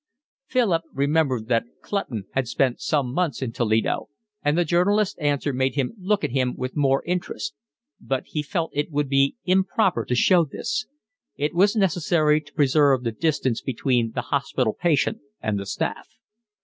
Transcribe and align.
Philip 0.47 0.81
remembered 0.95 1.47
that 1.49 1.65
Clutton 1.83 2.25
had 2.31 2.47
spent 2.47 2.81
some 2.81 3.13
months 3.13 3.39
in 3.39 3.51
Toledo, 3.51 4.09
and 4.43 4.57
the 4.57 4.65
journalist's 4.65 5.19
answer 5.19 5.53
made 5.53 5.75
him 5.75 5.93
look 5.99 6.23
at 6.23 6.31
him 6.31 6.55
with 6.57 6.75
more 6.75 7.03
interest; 7.05 7.53
but 7.99 8.23
he 8.25 8.41
felt 8.41 8.71
it 8.73 8.89
would 8.89 9.07
be 9.09 9.35
improper 9.45 10.03
to 10.05 10.15
show 10.15 10.43
this: 10.43 10.87
it 11.35 11.53
was 11.53 11.75
necessary 11.75 12.41
to 12.41 12.53
preserve 12.53 13.03
the 13.03 13.11
distance 13.11 13.61
between 13.61 14.13
the 14.13 14.21
hospital 14.33 14.73
patient 14.73 15.19
and 15.39 15.59
the 15.59 15.67
staff. 15.67 16.07